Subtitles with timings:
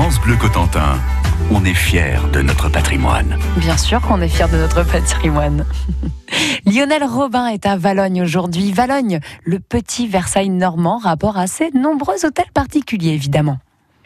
[0.00, 0.98] France Bleu Cotentin,
[1.50, 3.38] on est fiers de notre patrimoine.
[3.58, 5.66] Bien sûr qu'on est fiers de notre patrimoine.
[6.66, 8.72] Lionel Robin est à Valogne aujourd'hui.
[8.72, 13.58] Valogne, le petit Versailles normand, rapport à ses nombreux hôtels particuliers évidemment.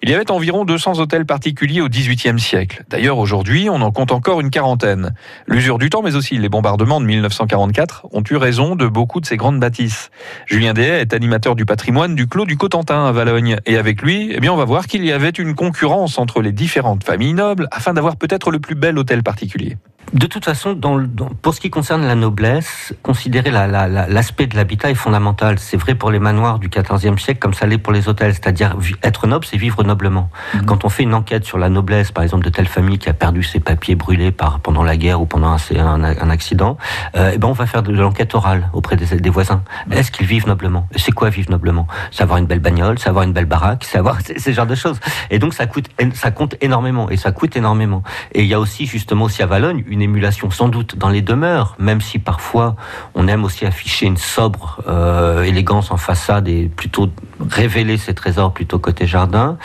[0.06, 2.84] Il y avait environ 200 hôtels particuliers au XVIIIe siècle.
[2.90, 5.14] D'ailleurs, aujourd'hui, on en compte encore une quarantaine.
[5.46, 9.24] L'usure du temps, mais aussi les bombardements de 1944, ont eu raison de beaucoup de
[9.24, 10.10] ces grandes bâtisses.
[10.44, 13.56] Julien Dehaye est animateur du patrimoine du Clos du Cotentin à Valogne.
[13.64, 16.52] Et avec lui, eh bien, on va voir qu'il y avait une concurrence entre les
[16.52, 19.78] différentes familles nobles afin d'avoir peut-être le plus bel hôtel particulier.
[20.12, 21.00] De toute façon, dans,
[21.42, 25.58] pour ce qui concerne la noblesse, considérer l'aspect de l'habitat est fondamental.
[25.58, 28.32] C'est vrai pour les manoirs du XIVe siècle comme ça l'est pour les hôtels.
[28.32, 30.30] C'est-à-dire, être noble, c'est vivre noblement.
[30.54, 30.66] Mhm.
[30.66, 33.12] Quand on fait une enquête sur la noblesse, par exemple, de telle famille qui a
[33.12, 36.76] perdu ses papiers brûlés par, pendant la guerre ou pendant un, un, accident,
[37.16, 39.62] euh, eh ben on va faire de l'enquête orale auprès des, des voisins.
[39.86, 39.94] Mhm.
[39.94, 40.86] Est-ce qu'ils vivent noblement?
[40.96, 41.86] C'est quoi vivre noblement?
[42.10, 44.74] C'est avoir une belle bagnole, c'est avoir une belle baraque, c'est avoir ce genre de
[44.74, 45.00] choses.
[45.30, 47.10] Et donc, ça, coûte, ça compte énormément.
[47.10, 48.02] Et ça coûte énormément.
[48.32, 51.22] Et il y a aussi, justement, aussi à Valogne, une émulation sans doute dans les
[51.22, 52.76] demeures, même si parfois
[53.14, 57.08] on aime aussi afficher une sobre euh, élégance en façade et plutôt
[57.50, 59.56] révéler ses trésors plutôt côté jardin.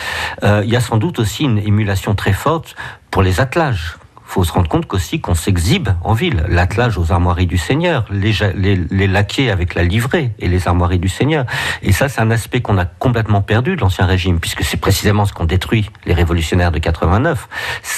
[0.44, 2.76] Euh, il y a sans doute aussi une émulation très forte
[3.12, 3.99] pour les attelages
[4.30, 6.44] faut se rendre compte qu'aussi qu'on s'exhibe en ville.
[6.48, 11.00] L'attelage aux armoiries du Seigneur, les, les, les, laquais avec la livrée et les armoiries
[11.00, 11.46] du Seigneur.
[11.82, 15.26] Et ça, c'est un aspect qu'on a complètement perdu de l'Ancien Régime, puisque c'est précisément
[15.26, 17.50] ce qu'ont détruit les révolutionnaires de 89,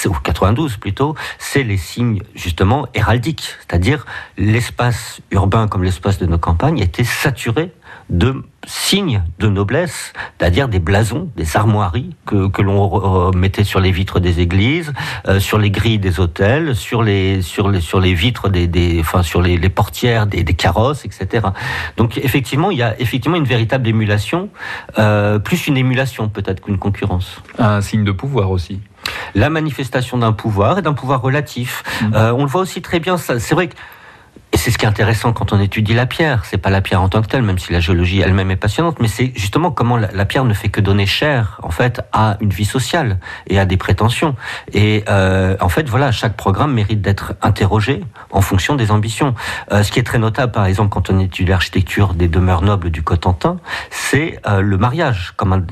[0.06, 3.54] ou 92 plutôt, c'est les signes justement héraldiques.
[3.60, 4.06] C'est-à-dire
[4.38, 7.72] l'espace urbain comme l'espace de nos campagnes était saturé
[8.12, 13.90] de signes de noblesse, c'est-à-dire des blasons, des armoiries que, que l'on mettait sur les
[13.90, 14.92] vitres des églises,
[15.26, 19.00] euh, sur les grilles des hôtels, sur les, sur les, sur les vitres des, des
[19.00, 21.48] enfin, sur les, les portières des, des, carrosses, etc.
[21.96, 24.50] Donc effectivement, il y a effectivement une véritable émulation,
[24.98, 27.40] euh, plus une émulation peut-être qu'une concurrence.
[27.58, 28.80] Un signe de pouvoir aussi
[29.34, 31.82] la manifestation d'un pouvoir et d'un pouvoir relatif.
[32.02, 32.14] Mmh.
[32.14, 33.16] Euh, on le voit aussi très bien.
[33.16, 33.74] C'est vrai que
[34.52, 36.44] et c'est ce qui est intéressant quand on étudie la pierre.
[36.44, 38.98] C'est pas la pierre en tant que telle, même si la géologie elle-même est passionnante,
[39.00, 42.50] mais c'est justement comment la, pierre ne fait que donner chair, en fait, à une
[42.50, 44.36] vie sociale et à des prétentions.
[44.74, 49.34] Et euh, en fait, voilà, chaque programme mérite d'être interrogé en fonction des ambitions.
[49.72, 52.90] Euh, ce qui est très notable, par exemple, quand on étudie l'architecture des demeures nobles
[52.90, 53.56] du Cotentin,
[53.90, 55.32] c'est euh, le mariage.
[55.36, 55.64] Comme un,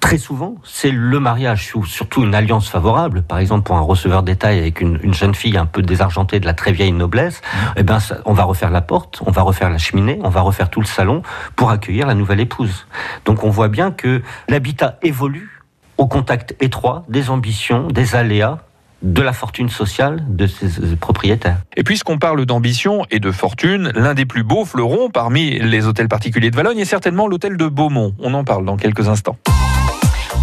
[0.00, 3.22] très souvent, c'est le mariage, surtout une alliance favorable.
[3.22, 6.46] Par exemple, pour un receveur d'État avec une, une, jeune fille un peu désargentée de
[6.46, 7.40] la très vieille noblesse,
[7.76, 10.70] eh ben on va refaire la porte, on va refaire la cheminée, on va refaire
[10.70, 11.22] tout le salon
[11.54, 12.86] pour accueillir la nouvelle épouse.
[13.24, 15.62] Donc on voit bien que l'habitat évolue
[15.98, 18.58] au contact étroit des ambitions, des aléas
[19.02, 21.58] de la fortune sociale de ses propriétaires.
[21.76, 26.08] Et puisqu'on parle d'ambition et de fortune, l'un des plus beaux fleurons parmi les hôtels
[26.08, 28.14] particuliers de Valogne est certainement l'hôtel de Beaumont.
[28.18, 29.36] On en parle dans quelques instants.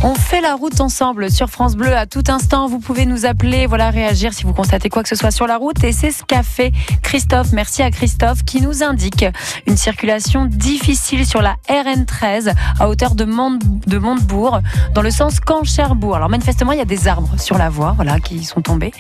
[0.06, 2.68] On fait la route ensemble sur France Bleu à tout instant.
[2.68, 5.56] Vous pouvez nous appeler, voilà, réagir si vous constatez quoi que ce soit sur la
[5.56, 5.82] route.
[5.86, 7.54] Et c'est ce qu'a fait Christophe.
[7.54, 9.24] Merci à Christophe qui nous indique
[9.66, 14.60] une circulation difficile sur la RN13 à hauteur de, de Montebourg
[14.94, 16.18] dans le sens Caen-Cherbourg.
[16.18, 18.92] Alors manifestement, il y a des arbres sur la voie, voilà, qui sont tombés.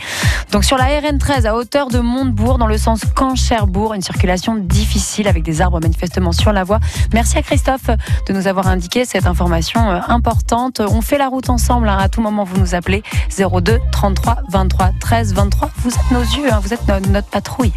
[0.54, 5.28] Donc sur la RN13 à hauteur de Montebourg dans le sens Caen-Cherbourg, une circulation difficile
[5.28, 6.80] avec des arbres manifestement sur la voie.
[7.12, 7.90] Merci à Christophe
[8.26, 11.90] de nous avoir indiqué cette information euh, importante on fait la route ensemble.
[11.90, 11.98] Hein.
[11.98, 13.04] À tout moment, vous nous appelez
[13.38, 15.70] 02 33 23 13 23.
[15.78, 16.60] Vous êtes nos yeux, hein.
[16.62, 17.74] vous êtes notre, patrouille.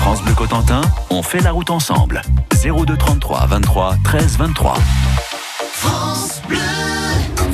[0.00, 2.22] France Bleu Cotentin, on fait la route ensemble.
[2.62, 4.74] 02 33 23 13 23.
[5.72, 6.91] France Bleu.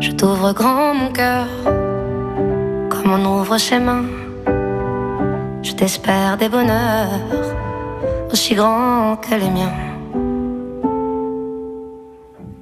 [0.00, 1.46] Je t'ouvre grand mon cœur,
[2.88, 4.06] comme on ouvre ses mains.
[5.62, 7.20] Je t'espère des bonheurs
[8.32, 9.76] aussi grands que les miens.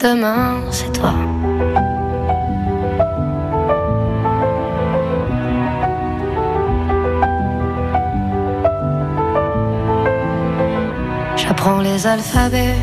[0.00, 1.12] Demain, c'est toi.
[11.37, 12.75] J'apprends les alphabets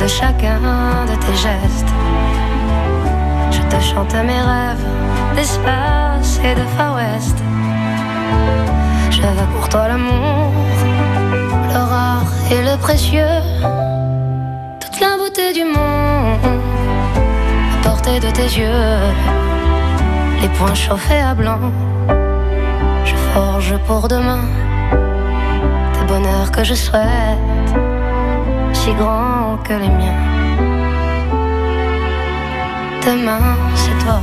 [0.00, 0.60] de chacun
[1.06, 2.03] de tes gestes.
[3.74, 4.86] Je te chante mes rêves
[5.34, 7.36] d'espace et de Far West.
[9.10, 10.52] Je veux pour toi l'amour,
[11.72, 13.40] le et le précieux,
[14.80, 16.60] toute la beauté du monde,
[17.72, 19.00] à portée de tes yeux,
[20.40, 21.72] les poings chauffés à blanc.
[23.04, 24.44] Je forge pour demain
[25.94, 27.74] des bonheurs que je souhaite,
[28.72, 30.33] si grands que les miens.
[33.06, 34.22] Demain, c'est toi.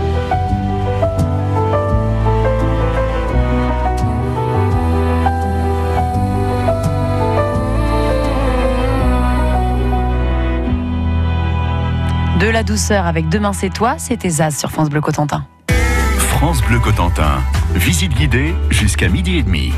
[12.61, 15.47] La douceur avec Demain c'est toi, c'était Zaz sur France Bleu Cotentin.
[16.17, 17.39] France Bleu Cotentin.
[17.73, 19.73] Visite guidée jusqu'à midi et demi.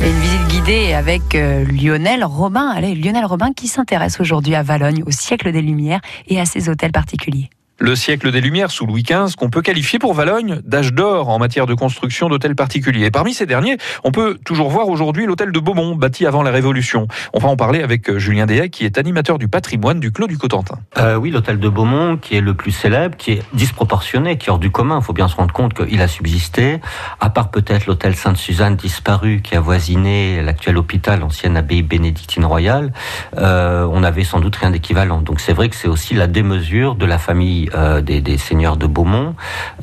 [0.00, 2.68] Et une visite guidée avec euh, Lionel Robin.
[2.68, 6.68] Allez, Lionel Robin qui s'intéresse aujourd'hui à Valogne, au siècle des Lumières et à ses
[6.68, 7.50] hôtels particuliers.
[7.80, 11.38] Le siècle des Lumières sous Louis XV, qu'on peut qualifier pour Valogne d'âge d'or en
[11.38, 13.06] matière de construction d'hôtels particuliers.
[13.06, 16.50] Et parmi ces derniers, on peut toujours voir aujourd'hui l'hôtel de Beaumont, bâti avant la
[16.50, 17.06] Révolution.
[17.34, 20.26] On va en parler avec euh, Julien Deshaies, qui est animateur du patrimoine du Clos
[20.26, 20.80] du Cotentin.
[20.96, 24.50] Euh, oui, l'hôtel de Beaumont, qui est le plus célèbre, qui est disproportionné, qui est
[24.50, 24.98] hors du commun.
[25.00, 26.80] Il faut bien se rendre compte qu'il a subsisté,
[27.20, 32.92] à part peut-être l'hôtel Sainte-Suzanne disparu, qui a voisiné l'actuel hôpital, l'ancienne abbaye bénédictine royale.
[33.36, 35.22] Euh, on n'avait sans doute rien d'équivalent.
[35.22, 38.86] Donc c'est vrai que c'est aussi la démesure de la famille euh, des, seigneurs de
[38.86, 39.34] Beaumont,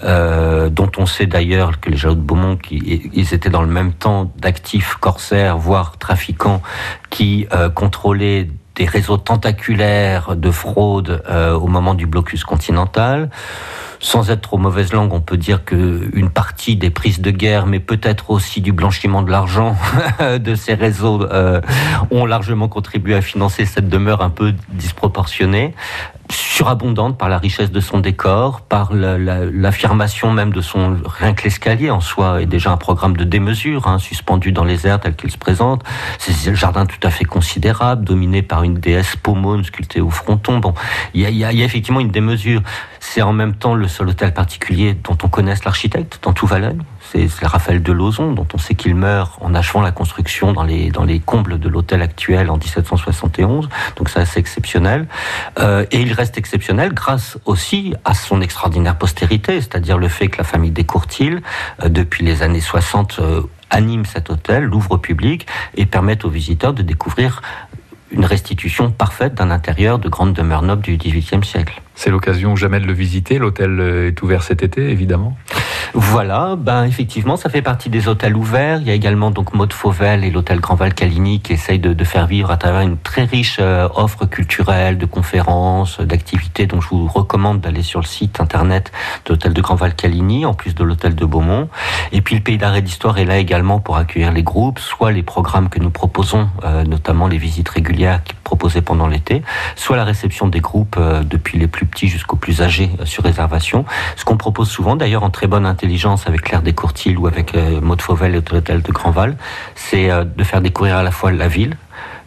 [0.03, 3.93] euh, dont on sait d'ailleurs que les jaloux de Beaumont, ils étaient dans le même
[3.93, 6.61] temps d'actifs corsaires, voire trafiquants,
[7.09, 13.29] qui euh, contrôlaient des réseaux tentaculaires de fraude au moment du blocus continental.
[14.06, 17.66] Sans être trop mauvaise langue, on peut dire que une partie des prises de guerre,
[17.66, 19.75] mais peut-être aussi du blanchiment de l'argent
[20.40, 21.60] de ces réseaux, euh,
[22.12, 25.74] ont largement contribué à financer cette demeure un peu disproportionnée
[26.31, 31.34] surabondante par la richesse de son décor, par l'affirmation la, la, même de son rien
[31.34, 35.00] que l'escalier en soi est déjà un programme de démesure, hein, suspendu dans les airs
[35.00, 35.84] tel qu'il se présente.
[36.18, 40.60] C'est un jardin tout à fait considérable, dominé par une déesse pomone sculptée au fronton.
[40.60, 40.74] Bon,
[41.13, 42.62] il y a, y a, effectivement une démesure.
[43.00, 46.81] C'est en même temps le seul hôtel particulier dont on connaisse l'architecte dans tout Valogne.
[47.00, 51.06] C'est Raphaël Delozon, dont on sait qu'il meurt en achevant la construction dans les, dans
[51.06, 53.69] les combles de l'hôtel actuel en 1771.
[53.95, 55.07] Donc c'est assez exceptionnel.
[55.59, 60.40] Euh, et il reste exceptionnel grâce aussi à son extraordinaire postérité, c'est-à-dire le fait que
[60.40, 61.42] la famille Descourtil,
[61.81, 65.47] euh, depuis les années 60, euh, anime cet hôtel, l'ouvre au public
[65.78, 67.42] et permet aux visiteurs de découvrir
[68.11, 71.81] une restitution parfaite d'un intérieur de grande demeure noble du XVIIIe siècle.
[71.95, 73.40] C'est l'occasion jamais de le visiter.
[73.40, 75.35] L'hôtel est ouvert cet été, évidemment.
[75.97, 78.81] Voilà, ben effectivement, ça fait partie des hôtels ouverts.
[78.81, 82.04] Il y a également donc Maud Fauvel et l'hôtel Grand Val Caligny qui essayent de,
[82.04, 86.68] faire vivre à travers une très riche euh, offre culturelle, de conférences, d'activités.
[86.68, 88.92] Donc je vous recommande d'aller sur le site internet
[89.25, 91.69] de l'hôtel de Grand Val Caligny, en plus de l'hôtel de Beaumont.
[92.11, 95.23] Et puis le Pays d'Arrêt d'Histoire est là également pour accueillir les groupes, soit les
[95.23, 99.42] programmes que nous proposons, euh, notamment les visites régulières proposées pendant l'été,
[99.75, 103.23] soit la réception des groupes euh, depuis les plus petits jusqu'aux plus âgés euh, sur
[103.23, 103.83] réservation.
[104.16, 107.81] Ce qu'on propose souvent, d'ailleurs en très bonne intelligence avec Claire Descourtil ou avec euh,
[107.81, 109.35] Maud Fauvel et l'hôtel de Grandval,
[109.75, 111.75] c'est de faire découvrir à la fois la ville,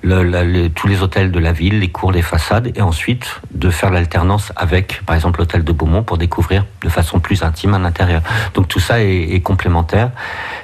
[0.02, 3.70] le, le, tous les hôtels de la ville, les cours, les façades, et ensuite de
[3.70, 7.84] faire l'alternance avec, par exemple, l'hôtel de Beaumont pour découvrir de façon plus intime un
[7.84, 8.22] intérieur.
[8.54, 10.10] Donc tout ça est, est complémentaire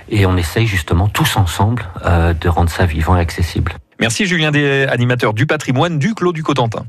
[0.09, 3.73] et on essaye justement tous ensemble euh, de rendre ça vivant et accessible.
[4.05, 6.85] Merci Julien des animateurs du patrimoine du Clos du Cotentin.